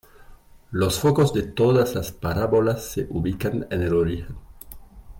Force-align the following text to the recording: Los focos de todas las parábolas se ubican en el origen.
Los 0.71 0.99
focos 0.99 1.31
de 1.31 1.43
todas 1.43 1.93
las 1.93 2.11
parábolas 2.11 2.83
se 2.85 3.05
ubican 3.11 3.67
en 3.69 3.83
el 3.83 3.93
origen. 3.93 4.35